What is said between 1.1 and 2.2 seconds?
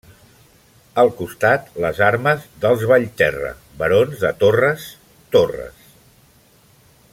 costat, les